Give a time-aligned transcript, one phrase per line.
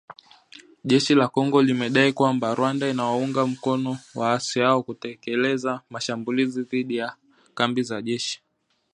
[0.89, 7.15] Jeshi la Kongo limedai kwamba Rwanda inawaunga mkono waasi hao kutekeleza mashambulizi dhidi ya
[7.55, 8.41] kambi za jeshi